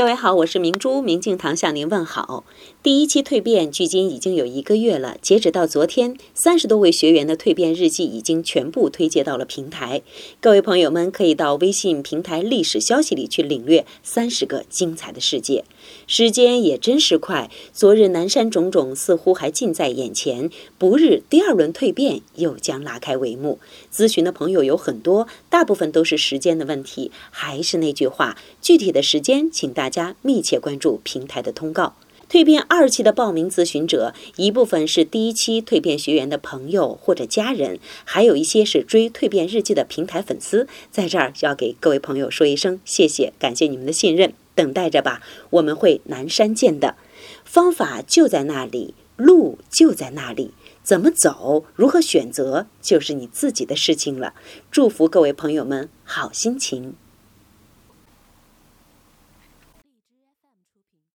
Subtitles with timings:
[0.00, 2.42] 各位好，我是明珠，明镜堂向您问好。
[2.82, 10.00] 第一期蜕变距今已经有一个月了，截止到昨天，三十多位学员的蜕变日记已经全部推介到了平台。
[10.40, 15.66] 各位朋友们可以到微信平台历史消息里去领略三十个精彩的世界。
[16.06, 20.48] 时间也真是快，昨日南山种种似乎还近在眼前，
[20.78, 23.58] 不日第二轮蜕变又将拉开帷幕。
[23.92, 27.10] 咨询的朋友有很多，大部分都是时间的问题。
[27.30, 31.96] 还是那句话，具体的时间，请大家密切关注平台的通告。
[32.30, 40.68] 蜕变二期的报名咨询者，一部分是第一期蜕变学员的朋友或者家人，还有一些是追蜕变日记的平台粉丝。
[40.92, 46.94] 在这儿要给各位朋友说一声谢谢，感谢你们的信任，等待着吧，我们会南山见的。
[47.44, 50.52] 方法就在那里，路就在那里，
[50.84, 54.34] 怎么走，如何选择，就是你自己的事情了。
[54.70, 56.94] 祝福各位朋友们好心情。